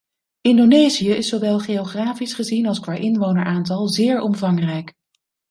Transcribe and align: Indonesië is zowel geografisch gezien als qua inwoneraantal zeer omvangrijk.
Indonesië 0.41 1.09
is 1.09 1.27
zowel 1.29 1.59
geografisch 1.59 2.33
gezien 2.33 2.67
als 2.67 2.79
qua 2.79 2.93
inwoneraantal 2.93 3.87
zeer 3.87 4.21
omvangrijk. 4.21 4.93